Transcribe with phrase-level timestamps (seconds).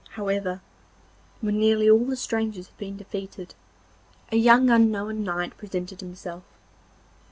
[0.15, 0.61] However,
[1.41, 3.53] when nearly all the strangers had been defeated,
[4.31, 6.43] a young unknown knight presented himself.